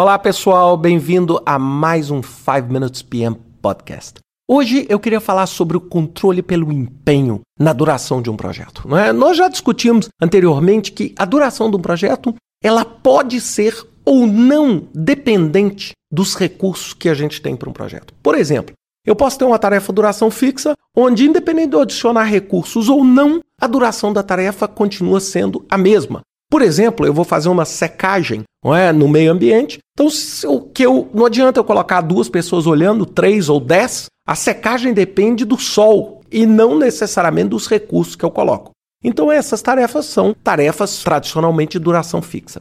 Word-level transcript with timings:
Olá 0.00 0.18
pessoal, 0.18 0.78
bem-vindo 0.78 1.42
a 1.44 1.58
mais 1.58 2.10
um 2.10 2.22
5 2.22 2.72
Minutes 2.72 3.02
PM 3.02 3.36
Podcast. 3.60 4.14
Hoje 4.48 4.86
eu 4.88 4.98
queria 4.98 5.20
falar 5.20 5.44
sobre 5.44 5.76
o 5.76 5.80
controle 5.80 6.40
pelo 6.40 6.72
empenho 6.72 7.42
na 7.58 7.74
duração 7.74 8.22
de 8.22 8.30
um 8.30 8.34
projeto. 8.34 8.96
É? 8.96 9.12
Nós 9.12 9.36
já 9.36 9.46
discutimos 9.46 10.08
anteriormente 10.18 10.90
que 10.90 11.14
a 11.18 11.26
duração 11.26 11.70
de 11.70 11.76
um 11.76 11.82
projeto 11.82 12.34
ela 12.64 12.82
pode 12.82 13.42
ser 13.42 13.76
ou 14.02 14.26
não 14.26 14.88
dependente 14.94 15.92
dos 16.10 16.34
recursos 16.34 16.94
que 16.94 17.10
a 17.10 17.12
gente 17.12 17.42
tem 17.42 17.54
para 17.54 17.68
um 17.68 17.74
projeto. 17.74 18.14
Por 18.22 18.34
exemplo, 18.34 18.74
eu 19.06 19.14
posso 19.14 19.38
ter 19.38 19.44
uma 19.44 19.58
tarefa 19.58 19.92
duração 19.92 20.30
fixa, 20.30 20.72
onde, 20.96 21.26
independente 21.26 21.68
de 21.68 21.76
eu 21.76 21.82
adicionar 21.82 22.24
recursos 22.24 22.88
ou 22.88 23.04
não, 23.04 23.40
a 23.60 23.66
duração 23.66 24.14
da 24.14 24.22
tarefa 24.22 24.66
continua 24.66 25.20
sendo 25.20 25.62
a 25.68 25.76
mesma. 25.76 26.22
Por 26.50 26.62
exemplo, 26.62 27.06
eu 27.06 27.14
vou 27.14 27.24
fazer 27.24 27.48
uma 27.48 27.64
secagem 27.64 28.42
não 28.62 28.74
é, 28.74 28.92
no 28.92 29.08
meio 29.08 29.32
ambiente. 29.32 29.78
Então, 29.94 30.08
eu, 30.42 30.60
que 30.60 30.84
eu, 30.84 31.08
não 31.14 31.26
adianta 31.26 31.60
eu 31.60 31.64
colocar 31.64 32.00
duas 32.00 32.28
pessoas 32.28 32.66
olhando, 32.66 33.06
três 33.06 33.48
ou 33.48 33.60
dez. 33.60 34.06
A 34.26 34.34
secagem 34.34 34.92
depende 34.92 35.44
do 35.44 35.58
sol 35.58 36.20
e 36.30 36.46
não 36.46 36.78
necessariamente 36.78 37.48
dos 37.48 37.66
recursos 37.66 38.14
que 38.14 38.24
eu 38.24 38.30
coloco. 38.30 38.70
Então, 39.02 39.32
essas 39.32 39.62
tarefas 39.62 40.06
são 40.06 40.34
tarefas 40.34 41.02
tradicionalmente 41.02 41.78
de 41.78 41.84
duração 41.84 42.20
fixa. 42.20 42.60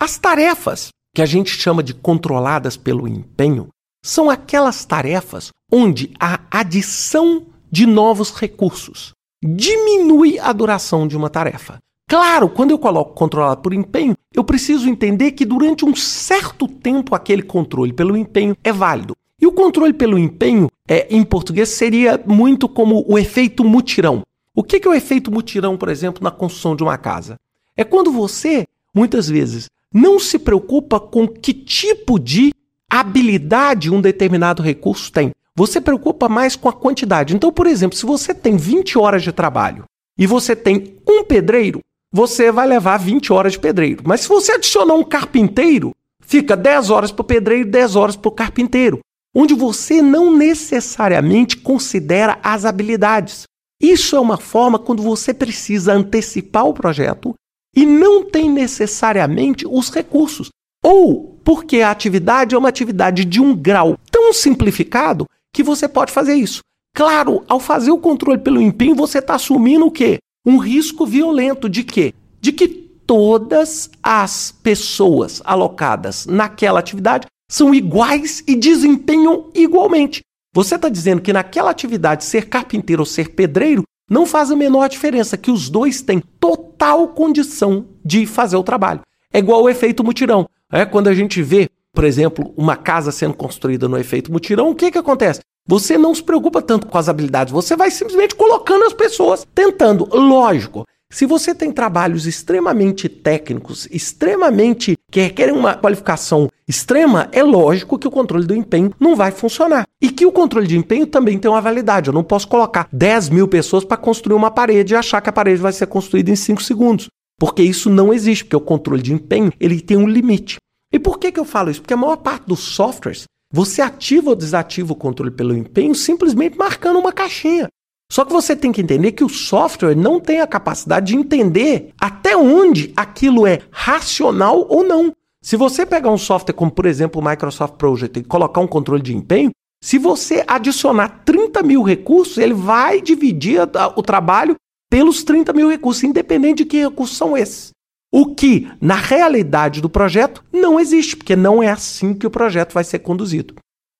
As 0.00 0.18
tarefas 0.18 0.88
que 1.14 1.22
a 1.22 1.26
gente 1.26 1.50
chama 1.50 1.82
de 1.82 1.94
controladas 1.94 2.76
pelo 2.76 3.06
empenho 3.06 3.68
são 4.04 4.28
aquelas 4.28 4.84
tarefas 4.84 5.50
onde 5.72 6.12
a 6.18 6.40
adição 6.50 7.46
de 7.70 7.86
novos 7.86 8.30
recursos 8.30 9.12
diminui 9.42 10.38
a 10.38 10.52
duração 10.52 11.06
de 11.06 11.16
uma 11.16 11.30
tarefa. 11.30 11.78
Claro, 12.08 12.48
quando 12.48 12.70
eu 12.70 12.78
coloco 12.78 13.12
controlado 13.12 13.60
por 13.60 13.74
empenho, 13.74 14.16
eu 14.34 14.42
preciso 14.42 14.88
entender 14.88 15.32
que 15.32 15.44
durante 15.44 15.84
um 15.84 15.94
certo 15.94 16.66
tempo 16.66 17.14
aquele 17.14 17.42
controle 17.42 17.92
pelo 17.92 18.16
empenho 18.16 18.56
é 18.64 18.72
válido. 18.72 19.14
E 19.38 19.46
o 19.46 19.52
controle 19.52 19.92
pelo 19.92 20.18
empenho, 20.18 20.70
é, 20.88 21.06
em 21.10 21.22
português, 21.22 21.68
seria 21.68 22.18
muito 22.26 22.66
como 22.66 23.04
o 23.06 23.18
efeito 23.18 23.62
mutirão. 23.62 24.22
O 24.54 24.62
que 24.64 24.80
é 24.82 24.88
o 24.88 24.94
efeito 24.94 25.30
mutirão, 25.30 25.76
por 25.76 25.90
exemplo, 25.90 26.24
na 26.24 26.30
construção 26.30 26.74
de 26.74 26.82
uma 26.82 26.96
casa? 26.96 27.36
É 27.76 27.84
quando 27.84 28.10
você, 28.10 28.66
muitas 28.94 29.28
vezes, 29.28 29.68
não 29.92 30.18
se 30.18 30.38
preocupa 30.38 30.98
com 30.98 31.28
que 31.28 31.52
tipo 31.52 32.18
de 32.18 32.54
habilidade 32.90 33.90
um 33.90 34.00
determinado 34.00 34.62
recurso 34.62 35.12
tem. 35.12 35.30
Você 35.54 35.78
preocupa 35.78 36.26
mais 36.26 36.56
com 36.56 36.70
a 36.70 36.72
quantidade. 36.72 37.36
Então, 37.36 37.52
por 37.52 37.66
exemplo, 37.66 37.98
se 37.98 38.06
você 38.06 38.32
tem 38.32 38.56
20 38.56 38.98
horas 38.98 39.22
de 39.22 39.30
trabalho 39.30 39.84
e 40.16 40.26
você 40.26 40.56
tem 40.56 40.96
um 41.06 41.22
pedreiro, 41.22 41.80
você 42.12 42.50
vai 42.50 42.66
levar 42.66 42.98
20 42.98 43.32
horas 43.32 43.52
de 43.52 43.58
pedreiro. 43.58 44.02
Mas 44.06 44.22
se 44.22 44.28
você 44.28 44.52
adicionar 44.52 44.94
um 44.94 45.04
carpinteiro, 45.04 45.92
fica 46.20 46.56
10 46.56 46.90
horas 46.90 47.12
para 47.12 47.22
o 47.22 47.26
pedreiro 47.26 47.68
e 47.68 47.70
10 47.70 47.96
horas 47.96 48.16
para 48.16 48.28
o 48.28 48.32
carpinteiro, 48.32 49.00
onde 49.34 49.54
você 49.54 50.00
não 50.02 50.34
necessariamente 50.34 51.56
considera 51.56 52.38
as 52.42 52.64
habilidades. 52.64 53.44
Isso 53.80 54.16
é 54.16 54.20
uma 54.20 54.36
forma 54.36 54.78
quando 54.78 55.02
você 55.02 55.32
precisa 55.32 55.92
antecipar 55.92 56.66
o 56.66 56.74
projeto 56.74 57.34
e 57.76 57.86
não 57.86 58.24
tem 58.24 58.50
necessariamente 58.50 59.66
os 59.66 59.90
recursos. 59.90 60.48
Ou 60.82 61.38
porque 61.44 61.80
a 61.80 61.90
atividade 61.90 62.54
é 62.54 62.58
uma 62.58 62.68
atividade 62.68 63.24
de 63.24 63.40
um 63.40 63.54
grau 63.54 63.96
tão 64.10 64.32
simplificado 64.32 65.26
que 65.54 65.62
você 65.62 65.88
pode 65.88 66.12
fazer 66.12 66.34
isso. 66.34 66.60
Claro, 66.94 67.44
ao 67.48 67.60
fazer 67.60 67.90
o 67.90 67.98
controle 67.98 68.38
pelo 68.38 68.60
empenho, 68.60 68.94
você 68.94 69.18
está 69.18 69.34
assumindo 69.34 69.86
o 69.86 69.90
quê? 69.90 70.18
Um 70.48 70.56
risco 70.56 71.04
violento 71.04 71.68
de 71.68 71.84
quê? 71.84 72.14
De 72.40 72.52
que 72.52 72.66
todas 72.66 73.90
as 74.02 74.50
pessoas 74.50 75.42
alocadas 75.44 76.24
naquela 76.24 76.80
atividade 76.80 77.26
são 77.50 77.74
iguais 77.74 78.42
e 78.46 78.56
desempenham 78.56 79.50
igualmente. 79.54 80.22
Você 80.54 80.76
está 80.76 80.88
dizendo 80.88 81.20
que 81.20 81.34
naquela 81.34 81.70
atividade 81.70 82.24
ser 82.24 82.48
carpinteiro 82.48 83.02
ou 83.02 83.06
ser 83.06 83.34
pedreiro 83.34 83.82
não 84.10 84.24
faz 84.24 84.50
a 84.50 84.56
menor 84.56 84.88
diferença, 84.88 85.36
que 85.36 85.50
os 85.50 85.68
dois 85.68 86.00
têm 86.00 86.22
total 86.40 87.08
condição 87.08 87.86
de 88.02 88.24
fazer 88.24 88.56
o 88.56 88.62
trabalho. 88.62 89.02
É 89.30 89.38
igual 89.38 89.62
o 89.62 89.68
efeito 89.68 90.02
mutirão. 90.02 90.48
É 90.72 90.86
quando 90.86 91.08
a 91.08 91.14
gente 91.14 91.42
vê, 91.42 91.68
por 91.92 92.04
exemplo, 92.04 92.54
uma 92.56 92.74
casa 92.74 93.12
sendo 93.12 93.34
construída 93.34 93.86
no 93.86 93.98
efeito 93.98 94.32
mutirão, 94.32 94.70
o 94.70 94.74
que, 94.74 94.90
que 94.90 94.98
acontece? 94.98 95.40
Você 95.68 95.98
não 95.98 96.14
se 96.14 96.22
preocupa 96.22 96.62
tanto 96.62 96.86
com 96.86 96.96
as 96.96 97.10
habilidades, 97.10 97.52
você 97.52 97.76
vai 97.76 97.90
simplesmente 97.90 98.34
colocando 98.34 98.86
as 98.86 98.94
pessoas, 98.94 99.46
tentando. 99.54 100.08
Lógico, 100.10 100.86
se 101.12 101.26
você 101.26 101.54
tem 101.54 101.70
trabalhos 101.70 102.26
extremamente 102.26 103.06
técnicos, 103.06 103.86
extremamente 103.90 104.96
que 105.12 105.20
requerem 105.20 105.54
uma 105.54 105.74
qualificação 105.74 106.48
extrema, 106.66 107.28
é 107.32 107.42
lógico 107.42 107.98
que 107.98 108.08
o 108.08 108.10
controle 108.10 108.46
do 108.46 108.54
empenho 108.54 108.94
não 108.98 109.14
vai 109.14 109.30
funcionar. 109.30 109.84
E 110.00 110.10
que 110.10 110.24
o 110.24 110.32
controle 110.32 110.66
de 110.66 110.78
empenho 110.78 111.06
também 111.06 111.38
tem 111.38 111.50
uma 111.50 111.60
validade. 111.60 112.08
Eu 112.08 112.14
não 112.14 112.24
posso 112.24 112.48
colocar 112.48 112.88
10 112.90 113.28
mil 113.28 113.46
pessoas 113.46 113.84
para 113.84 113.98
construir 113.98 114.36
uma 114.36 114.50
parede 114.50 114.94
e 114.94 114.96
achar 114.96 115.20
que 115.20 115.28
a 115.28 115.32
parede 115.32 115.60
vai 115.60 115.72
ser 115.72 115.86
construída 115.86 116.30
em 116.30 116.36
5 116.36 116.62
segundos. 116.62 117.08
Porque 117.38 117.62
isso 117.62 117.90
não 117.90 118.12
existe, 118.12 118.44
porque 118.44 118.56
o 118.56 118.60
controle 118.60 119.02
de 119.02 119.12
empenho 119.12 119.52
ele 119.60 119.82
tem 119.82 119.98
um 119.98 120.08
limite. 120.08 120.56
E 120.90 120.98
por 120.98 121.18
que, 121.18 121.30
que 121.30 121.38
eu 121.38 121.44
falo 121.44 121.70
isso? 121.70 121.82
Porque 121.82 121.94
a 121.94 121.98
maior 121.98 122.16
parte 122.16 122.46
dos 122.46 122.60
softwares 122.60 123.24
você 123.52 123.80
ativa 123.80 124.30
ou 124.30 124.36
desativa 124.36 124.92
o 124.92 124.96
controle 124.96 125.30
pelo 125.30 125.56
empenho 125.56 125.94
simplesmente 125.94 126.56
marcando 126.56 126.98
uma 126.98 127.12
caixinha. 127.12 127.68
Só 128.10 128.24
que 128.24 128.32
você 128.32 128.56
tem 128.56 128.72
que 128.72 128.80
entender 128.80 129.12
que 129.12 129.24
o 129.24 129.28
software 129.28 129.94
não 129.94 130.18
tem 130.18 130.40
a 130.40 130.46
capacidade 130.46 131.08
de 131.08 131.16
entender 131.16 131.92
até 132.00 132.36
onde 132.36 132.92
aquilo 132.96 133.46
é 133.46 133.60
racional 133.70 134.66
ou 134.68 134.82
não. 134.82 135.12
Se 135.42 135.56
você 135.56 135.84
pegar 135.84 136.10
um 136.10 136.18
software 136.18 136.54
como, 136.54 136.70
por 136.70 136.86
exemplo, 136.86 137.20
o 137.20 137.24
Microsoft 137.24 137.74
Project 137.74 138.18
e 138.18 138.24
colocar 138.24 138.60
um 138.60 138.66
controle 138.66 139.02
de 139.02 139.14
empenho, 139.14 139.50
se 139.82 139.98
você 139.98 140.42
adicionar 140.46 141.22
30 141.24 141.62
mil 141.62 141.82
recursos, 141.82 142.38
ele 142.38 142.54
vai 142.54 143.00
dividir 143.00 143.60
o 143.94 144.02
trabalho 144.02 144.56
pelos 144.90 145.22
30 145.22 145.52
mil 145.52 145.70
recursos, 145.70 146.02
independente 146.02 146.64
de 146.64 146.64
que 146.64 146.82
recursos 146.82 147.16
são 147.16 147.36
esses. 147.36 147.70
O 148.10 148.34
que, 148.34 148.70
na 148.80 148.94
realidade 148.94 149.80
do 149.80 149.88
projeto, 149.88 150.42
não 150.52 150.80
existe, 150.80 151.16
porque 151.16 151.36
não 151.36 151.62
é 151.62 151.68
assim 151.68 152.14
que 152.14 152.26
o 152.26 152.30
projeto 152.30 152.72
vai 152.72 152.84
ser 152.84 153.00
conduzido. 153.00 153.54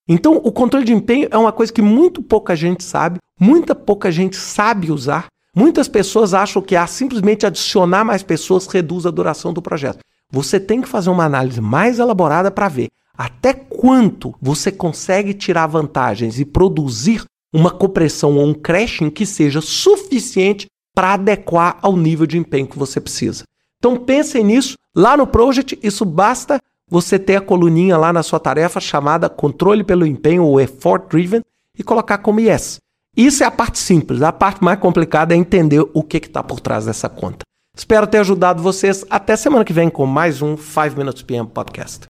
Então, 0.07 0.37
o 0.37 0.51
controle 0.51 0.85
de 0.85 0.93
empenho 0.93 1.27
é 1.29 1.37
uma 1.37 1.51
coisa 1.51 1.71
que 1.71 1.81
muito 1.81 2.23
pouca 2.23 2.55
gente 2.55 2.83
sabe, 2.83 3.19
muita 3.39 3.75
pouca 3.75 4.11
gente 4.11 4.35
sabe 4.35 4.91
usar. 4.91 5.27
Muitas 5.55 5.87
pessoas 5.87 6.33
acham 6.33 6.61
que 6.61 6.75
a 6.75 6.87
simplesmente 6.87 7.45
adicionar 7.45 8.03
mais 8.03 8.23
pessoas 8.23 8.65
reduz 8.65 9.05
a 9.05 9.11
duração 9.11 9.53
do 9.53 9.61
projeto. 9.61 9.99
Você 10.31 10.59
tem 10.59 10.81
que 10.81 10.87
fazer 10.87 11.09
uma 11.09 11.25
análise 11.25 11.61
mais 11.61 11.99
elaborada 11.99 12.49
para 12.49 12.67
ver 12.67 12.89
até 13.17 13.53
quanto 13.53 14.33
você 14.41 14.71
consegue 14.71 15.33
tirar 15.33 15.67
vantagens 15.67 16.39
e 16.39 16.45
produzir 16.45 17.23
uma 17.53 17.69
compressão 17.69 18.37
ou 18.37 18.47
um 18.47 18.53
crashing 18.53 19.09
que 19.09 19.25
seja 19.25 19.59
suficiente 19.59 20.67
para 20.95 21.15
adequar 21.15 21.77
ao 21.81 21.97
nível 21.97 22.25
de 22.25 22.37
empenho 22.37 22.67
que 22.67 22.79
você 22.79 23.01
precisa. 23.01 23.43
Então 23.79 23.95
pensem 23.95 24.43
nisso. 24.43 24.75
Lá 24.95 25.15
no 25.15 25.25
Project, 25.25 25.79
isso 25.81 26.03
basta 26.03 26.59
você 26.89 27.17
ter 27.17 27.37
a 27.37 27.41
coluninha 27.41 27.97
lá 27.97 28.11
na 28.11 28.23
sua 28.23 28.39
tarefa 28.39 28.79
chamada 28.79 29.29
controle 29.29 29.83
pelo 29.83 30.05
empenho 30.05 30.43
ou 30.43 30.59
effort 30.59 31.07
driven 31.09 31.41
e 31.77 31.83
colocar 31.83 32.17
como 32.17 32.39
yes. 32.39 32.79
Isso 33.15 33.43
é 33.43 33.45
a 33.45 33.51
parte 33.51 33.79
simples. 33.79 34.21
A 34.21 34.31
parte 34.31 34.63
mais 34.63 34.79
complicada 34.79 35.33
é 35.33 35.37
entender 35.37 35.85
o 35.93 36.03
que 36.03 36.17
está 36.17 36.43
por 36.43 36.59
trás 36.59 36.85
dessa 36.85 37.07
conta. 37.07 37.39
Espero 37.75 38.07
ter 38.07 38.17
ajudado 38.17 38.61
vocês. 38.61 39.05
Até 39.09 39.35
semana 39.35 39.63
que 39.63 39.71
vem 39.71 39.89
com 39.89 40.05
mais 40.05 40.41
um 40.41 40.57
5 40.57 40.97
Minutes 40.97 41.23
PM 41.23 41.47
Podcast. 41.47 42.08